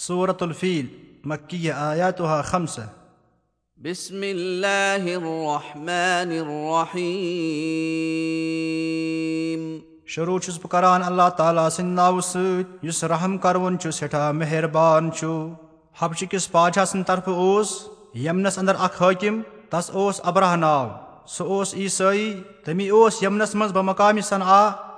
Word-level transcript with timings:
صوٗرت 0.00 0.42
الفیٖل 0.42 0.86
مکی 1.28 1.70
آیاتُہا 1.70 2.40
خمسہٕ 2.50 2.84
بسم 3.78 4.22
الله 4.28 5.04
الرحمن 5.14 6.30
الرحيم. 6.36 7.10
شروٗع 10.06 10.38
چھُس 10.38 10.56
بہٕ 10.62 10.70
کران 10.70 11.02
اللہ 11.02 11.28
تعالیٰ 11.36 11.68
سٕنٛدِ 11.70 11.94
ناوٕ 11.94 12.20
سۭتۍ 12.20 12.86
یُس 12.88 13.00
رحم 13.04 13.32
کرون 13.38 13.78
چھُ 13.78 13.86
سٮ۪ٹھاہ 13.90 14.32
مہربان 14.32 15.02
چھُ 15.12 15.26
حبشہٕ 16.02 16.30
کِس 16.30 16.44
بادشاہ 16.52 16.84
سٕنٛدِ 16.84 17.06
طرفہٕ 17.06 17.36
اوس 17.36 17.68
یمنس 18.14 18.54
انٛدر 18.58 18.76
اکھ 18.78 18.98
حٲکِم 19.02 19.34
تس 19.70 19.86
اوس 19.90 20.16
ابراہ 20.24 20.54
ناو. 20.56 20.86
سُہ 21.26 21.42
اوس 21.46 21.68
عیٖسٲیی 21.74 22.28
تٔمی 22.64 22.86
اوس 22.88 23.14
یمنس 23.22 23.54
منٛز 23.54 23.72
بہ 23.72 23.82
مقامہِ 23.82 24.22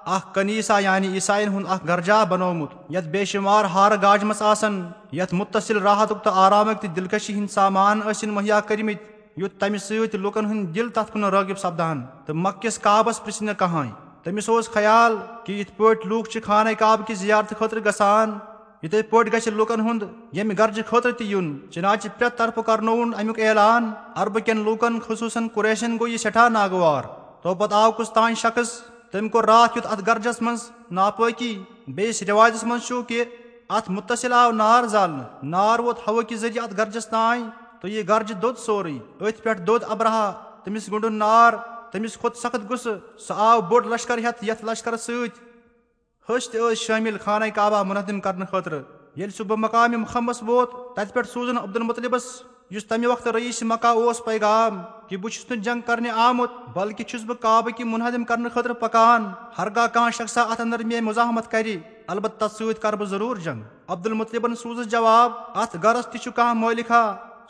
اکھ 0.04 0.34
کنیٖسا 0.34 0.78
یعنی 0.78 1.08
عیٖساین 1.08 1.48
ہُنٛد 1.48 1.66
اکھ 1.70 1.86
گرجا 1.88 2.22
بنومُت 2.24 2.70
یتھ 2.90 3.08
بے 3.08 3.24
شُمار 3.24 3.64
ہارٕ 3.74 4.02
گاجمژٕ 4.02 4.42
آسن 4.46 4.82
یتھ 5.12 5.34
مُتصِل 5.34 5.78
راحتُک 5.82 6.22
تہٕ 6.24 6.36
آرامُک 6.44 6.80
تہٕ 6.80 6.94
دِلکٔشی 6.96 7.32
ہٕنٛدۍ 7.32 7.52
سامان 7.52 8.00
ٲسِن 8.06 8.30
مُہیا 8.30 8.60
کٔرمٕتۍ 8.60 9.10
یُتھ 9.36 9.58
تمہِ 9.60 9.80
سۭتۍ 9.80 10.18
لُکن 10.18 10.44
ہٕنٛدۍ 10.44 10.72
دِل 10.74 10.88
تتھ 10.88 11.12
کُن 11.12 11.24
رٲغِب 11.24 11.58
سپدان 11.58 12.02
تہٕ 12.26 12.36
مکِس 12.36 12.78
کابس 12.78 13.24
پرژھِ 13.24 13.42
نہٕ 13.42 13.54
کٕہٕنۍ 13.58 13.90
تٔمِس 14.24 14.48
اوس 14.48 14.70
خیال 14.74 15.16
کہِ 15.44 15.58
یِتھ 15.58 15.72
پٲٹھۍ 15.76 16.08
لُکھ 16.08 16.30
چھِ 16.30 16.42
خانہ 16.42 16.70
کعبہٕ 16.78 17.06
کہِ 17.06 17.16
زیارتہٕ 17.16 17.58
خٲطرٕ 17.58 17.84
گژھان 17.86 18.38
یِتھٕے 18.82 19.02
پٲٹھۍ 19.02 19.32
گژھِ 19.32 19.52
لُکن 19.56 19.80
ہُنٛد 19.80 20.02
ییٚمہِ 20.32 20.58
گرجہِ 20.58 20.84
خٲطرٕ 20.86 21.18
تہِ 21.18 21.26
یُن 21.26 21.56
چِناچہِ 21.70 22.10
پرٛٮ۪تھ 22.18 22.36
طرفہٕ 22.38 22.64
کرنووُن 22.66 23.12
امیُک 23.18 23.40
اعلان 23.40 23.90
اربہٕ 24.16 24.44
کٮ۪ن 24.46 24.64
لوٗکن 24.64 25.00
خصوٗصن 25.00 25.48
قریشن 25.54 25.96
گوٚو 25.98 26.08
یہِ 26.08 26.18
سٮ۪ٹھاہ 26.18 26.48
ناگوار 26.48 27.02
تو 27.42 27.54
پتہٕ 27.54 27.78
آو 27.78 27.92
کُس 27.92 28.10
تانۍ 28.12 28.34
شخص 28.34 28.80
تٔمۍ 29.12 29.28
کوٚر 29.30 29.44
راتھ 29.44 29.74
کیُتھ 29.74 29.86
اتھ 29.86 30.02
گرجس 30.06 30.42
منٛز 30.42 30.70
ناپٲقی 30.90 31.62
بیٚیِس 31.86 32.22
رِوایتس 32.22 32.64
منٛز 32.64 32.86
چھُ 32.86 33.02
کہِ 33.08 33.24
اتھ 33.68 33.90
مُتصِل 33.90 34.32
آو 34.32 34.52
نار 34.52 34.84
زالنہٕ۔ 34.84 35.26
نار 35.42 35.78
ووت 35.78 35.98
ہوہہٕ 36.06 36.28
کہِ 36.28 36.38
ذٔریعہٕ 36.38 36.64
اتھ 36.64 36.74
گرجس 36.78 37.06
تانۍ 37.06 37.42
تہٕ 37.80 37.90
یہِ 37.90 38.08
گرجہِ 38.08 38.36
دوٚد 38.42 38.58
سورُے۔ 38.58 38.98
أتھۍ 39.20 39.42
پٮ۪ٹھ 39.42 39.60
دوٚد 39.60 39.82
ابراہ 39.88 40.32
تٔمِس 40.64 40.88
گنٛڈُن 40.88 41.14
نار 41.14 41.52
تٔمِس 41.90 42.16
کھوٚت 42.16 42.36
سخت 42.36 42.70
غُصہٕ 42.70 43.18
سُہ 43.18 43.34
آو 43.36 43.60
بوٚڑ 43.60 43.84
لشکر 43.84 44.18
ہٮ۪تھ 44.18 44.44
یتھ 44.44 44.64
لشکرس 44.64 45.00
سۭتۍ۔ 45.00 45.40
ۂسۍ 46.28 46.50
تہِ 46.50 46.60
ٲسۍ 46.60 46.74
شٲمِل 46.74 47.16
خانہ 47.24 47.44
کعبہ 47.54 47.82
مُنعدم 47.82 48.20
کرنہٕ 48.20 48.46
خٲطرٕ 48.50 48.80
ییٚلہِ 49.16 49.34
سُہ 49.36 49.44
بہٕ 49.44 49.58
مقامہِ 49.58 49.96
محمس 49.98 50.42
ووت 50.42 50.70
تتہِ 50.96 51.12
پٮ۪ٹھ 51.14 51.28
سوٗزُن 51.28 51.58
عبدالمطلبس 51.58 52.24
یُس 52.70 52.84
تمہِ 52.88 53.06
وقتہٕ 53.06 53.32
رعیٖس 53.32 53.62
مکہ 53.62 53.86
اوس 53.86 54.24
پیغام 54.24 54.80
کہِ 55.08 55.16
بہٕ 55.20 55.30
چھُس 55.32 55.50
نہٕ 55.50 55.62
جنگ 55.62 55.80
کرنہِ 55.86 56.10
آمُت 56.26 56.50
بلکہِ 56.74 57.06
چھُس 57.06 57.24
بہٕ 57.24 57.40
کعبہٕ 57.40 57.76
کہِ 57.76 57.86
مُنحدم 57.86 58.24
کرنہٕ 58.24 58.52
خٲطرٕ 58.54 58.74
پکان 58.80 59.30
ہرگاہ 59.58 59.86
کانٛہہ 59.86 60.16
شخصا 60.18 60.42
اتھ 60.42 60.60
انٛدر 60.60 60.84
مےٚ 60.84 61.00
مُزاحمت 61.02 61.50
کرِ 61.50 61.76
البتہ 62.06 62.46
تتھ 62.46 62.56
سۭتۍ 62.56 62.80
کرٕ 62.82 62.96
بہٕ 62.98 63.08
ضروٗر 63.08 63.36
جنگ 63.44 63.62
عبدالمطلبن 63.88 64.54
سوٗزُس 64.62 64.90
جواب 64.90 65.32
اتھ 65.54 65.76
گرس 65.82 66.06
تہِ 66.06 66.20
چھُ 66.20 66.32
کانٛہہ 66.36 66.60
مٲلِکا 66.60 67.04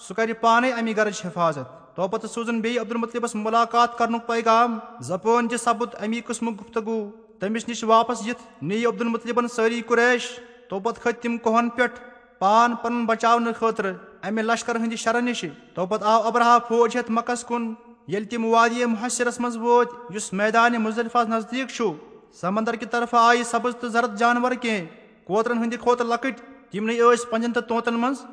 سُہ 0.07 0.15
کرِ 0.15 0.33
پانے 0.41 0.73
امہِ 0.73 0.97
گرٕچ 0.97 1.25
حِفاظت 1.27 1.97
تو 1.97 2.09
پتہٕ 2.09 2.31
سوٗزُن 2.31 2.61
بیٚیہِ 2.61 2.81
عبدالمطلبس 2.81 3.35
مُلاقات 3.35 3.99
کرنُک 3.99 4.27
پیغام 4.27 4.79
زپٲنۍ 5.01 5.49
تہِ 5.49 5.59
سپُد 5.61 5.95
امی 6.01 6.21
قٕسمُک 6.21 6.61
گُفتگوٗ 6.61 7.11
تٔمِس 7.41 7.69
نِش 7.69 7.85
واپس 7.85 8.27
یِتھ 8.27 8.43
نِیہِ 8.63 8.87
عبدالمطلبن 8.87 9.49
سٲری 9.49 9.81
قُریش 9.87 10.31
تو 10.73 10.79
پتہٕ 10.81 11.03
کھٔتۍ 11.03 11.21
تِم 11.23 11.37
کوہن 11.39 11.69
پٮ۪ٹھ 11.69 11.99
پان 12.39 12.75
پنُن 12.83 13.05
بچاونہٕ 13.07 13.53
خٲطرٕ 13.59 13.93
امہِ 14.23 14.43
لشکر 14.45 14.77
ہٕنٛدِ 14.77 14.97
شرن 14.99 15.25
نِش 15.25 15.45
تو 15.75 15.85
پتہٕ 15.87 16.09
آو 16.09 16.23
ابراہ 16.27 16.59
فوج 16.69 16.97
ہٮ۪تھ 16.97 17.11
مکس 17.11 17.45
کُن 17.45 17.73
ییٚلہِ 18.09 18.29
تِم 18.31 18.45
وادی 18.45 18.85
مُحصرس 18.85 19.39
منٛز 19.41 19.57
وٲتۍ 19.57 20.15
یُس 20.15 20.33
میدانہِ 20.33 20.79
مُضلفس 20.81 21.29
نزدیٖک 21.29 21.71
چھُ 21.71 21.93
سمندر 22.41 22.77
کہِ 22.77 22.91
طرفہٕ 22.91 23.21
آیہِ 23.21 23.45
سبٕز 23.47 23.77
تہٕ 23.81 23.91
زرد 23.91 24.19
جانور 24.19 24.53
کینٛہہ 24.63 24.87
کوترن 25.27 25.59
ہٕنٛدِ 25.59 25.79
کھۄتہٕ 25.83 26.07
لۄکٕٹۍ 26.07 26.71
تِمنٕے 26.71 26.97
ٲسۍ 26.99 27.31
پنجن 27.31 27.53
تہٕ 27.53 27.69
طوطن 27.69 28.01
منٛز 28.01 28.25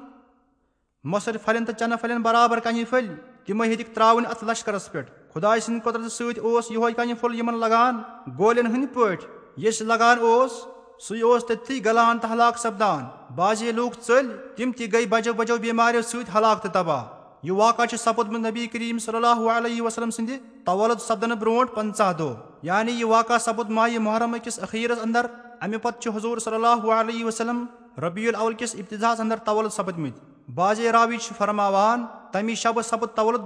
مۄسر 1.03 1.38
پھلٮ۪ن 1.38 1.66
تہٕ 1.66 1.78
چنہٕ 1.80 1.98
پھلٮ۪ن 2.02 2.22
برابر 2.22 2.59
کنہِ 2.59 2.90
پھٔلۍ 2.90 3.16
تِمے 3.46 3.68
ہیٚتِکھ 3.68 3.94
تراوٕنۍ 3.96 4.30
اتھ 4.30 4.44
لشکرس 4.44 4.92
پٮ۪ٹھ 4.92 5.12
خۄداے 5.34 5.59
سٕنٛدِ 5.59 5.84
قۄدرتہٕ 5.84 6.09
سۭتۍ 6.09 6.40
اوس 6.44 6.72
یِہوے 6.72 6.94
کنہِ 6.94 7.19
پھوٚل 7.19 7.36
یِمن 7.36 7.59
لگان 7.59 8.02
گولین 8.38 8.66
ہٕنٛدۍ 8.66 8.94
پٲٹھۍ 8.94 9.28
یُس 9.58 9.81
لگان 9.81 10.19
اوس 10.19 10.66
سُے 11.08 11.22
اوس 11.22 11.46
تٔتھی 11.48 11.84
گلان 11.86 12.20
تہٕ 12.20 12.32
ہلاک 12.32 12.58
سپدان 12.60 13.04
بازے 13.36 13.72
لوٗکھ 13.72 13.98
ژٔلۍ 14.08 14.56
تِم 14.56 14.72
تہِ 14.78 14.92
گٔے 14.94 15.06
بجو 15.12 15.34
بجو 15.34 15.58
بٮ۪مارٮ۪و 15.58 16.02
سۭتۍ 16.02 16.36
ہلاک 16.36 16.62
تہٕ 16.64 16.74
تباہ 16.74 17.04
یہِ 17.44 17.56
واقع 17.56 17.86
چھُ 17.90 17.98
سپُدمُت 17.98 18.42
نبی 18.46 18.66
کریٖم 18.68 18.98
صلی 19.00 19.16
اللہُ 19.16 19.50
علیہ 19.58 19.82
وسلم 19.82 20.10
سٕنٛدِ 20.12 20.38
طولت 20.66 21.02
سپدنہٕ 21.02 21.38
برونٛٹھ 21.40 21.72
پنٛژاہ 21.76 22.12
دۄہ 22.20 22.34
یعنی 22.64 22.92
یہِ 22.92 23.04
واقع 23.10 23.38
سپُد 23.46 23.70
مایہِ 23.78 23.98
محرم 24.08 24.34
أکِس 24.34 24.60
أخیٖرس 24.64 25.00
انٛدر 25.04 25.26
امہِ 25.62 25.82
پتہٕ 25.82 26.02
چھُ 26.02 26.16
حضوٗر 26.16 26.40
صلی 26.40 26.56
اللہُ 26.56 26.92
علیہ 27.00 27.26
وسلم 27.26 27.66
ربی 28.04 28.28
الاول 28.28 28.54
کِس 28.54 28.76
ابتِداہس 28.76 29.20
انٛدر 29.20 29.38
طولت 29.46 29.74
سپٕدمٕتۍ 29.74 30.52
بازے 30.56 30.92
راوی 30.92 31.18
چھِ 31.18 31.36
فرماوان 31.38 32.06
تمی 32.31 32.56
شبہٕ 32.56 32.88
سپُد 32.90 33.16
طولت 33.16 33.42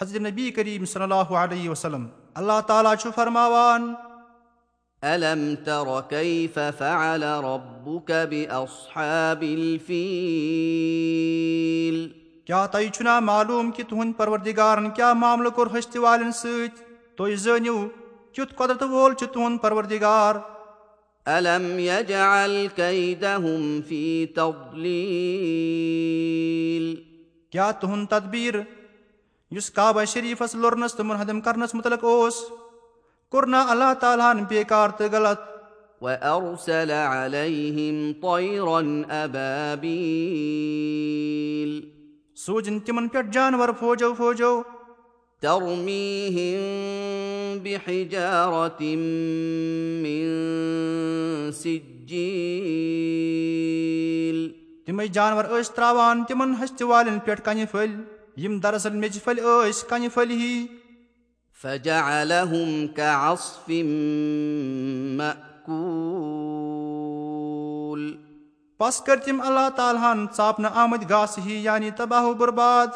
حضرت 0.00 0.20
نبی 0.20 0.50
کریٖم 0.50 0.84
صلی 0.84 1.02
اللہُ 1.02 1.36
علیہ 1.42 1.68
وسلم 1.70 2.06
اللہ 2.34 2.60
تعالیٰ 2.66 2.94
چھُ 2.96 3.10
فرماوان 3.14 3.92
کیٛاہ 12.46 12.66
تۄہہِ 12.66 12.92
چھُنا 12.92 13.20
معلوٗم 13.20 13.70
کہِ 13.70 13.84
تُہنٛدِ 13.88 14.16
پروردِگارن 14.16 14.90
کیٛاہ 14.90 15.12
معاملہٕ 15.12 15.52
کوٚر 15.54 15.68
ۂستہِ 15.78 16.00
والٮ۪ن 16.00 16.32
سۭتۍ؟ 16.32 16.82
تُہۍ 17.16 17.34
زٲنِو 17.34 17.88
کیُتھ 18.32 18.54
قۄدرتہٕ 18.54 18.90
وول 18.90 19.14
چھُ 19.14 19.26
تُہُنٛد 19.32 19.62
پروردِگار؟ 19.62 20.34
کیٛاہ 27.50 27.72
تُہُنٛد 27.80 28.06
تدبیٖر 28.10 28.54
یُس 29.50 29.70
کابا 29.70 30.04
شریٖفس 30.04 30.54
لورنس 30.54 30.94
تہٕ 30.94 31.06
مُنحدم 31.06 31.40
کرنس 31.40 31.74
مُتعلق 31.74 32.04
اوس 32.04 32.44
کوٚر 33.32 33.46
نہ 33.46 33.56
اللہ 33.56 33.92
تعالیٰ 34.00 34.32
ہن 34.32 34.44
بےکار 34.48 34.88
تہٕ 34.88 35.12
غلط 35.12 35.38
سوٗزِن 42.36 42.78
تِمن 42.80 43.08
پٮ۪ٹھ 43.08 43.30
جانور 43.32 43.68
فوجو 43.80 44.12
فوجو 44.14 44.62
تِمے 54.86 55.06
جانور 55.06 55.44
ٲسۍ 55.44 55.74
تراوان 55.74 56.24
تِمن 56.24 56.54
ۂستہِ 56.60 56.86
والٮ۪ن 56.86 57.18
پٮ۪ٹھ 57.18 57.42
کنہِ 57.44 57.64
پھٔلۍ 57.70 57.94
یِم 58.36 58.58
دراصل 58.58 58.90
میٚژِ 58.90 59.18
پھٔلۍ 59.24 59.42
ٲسۍ 59.70 59.88
پھٔلۍ 61.62 62.46
ہی 62.52 63.36
پس 68.78 69.00
کٔرۍ 69.00 69.20
تِم 69.24 69.40
اللہ 69.40 69.68
تعالیٰ 69.76 70.02
ہن 70.02 70.26
ژاپنہٕ 70.36 70.70
آمٕتۍ 70.74 71.10
گاسہٕ 71.10 71.46
ہی 71.46 71.64
یعنی 71.64 71.90
تباہ 71.90 72.32
برباد 72.32 72.86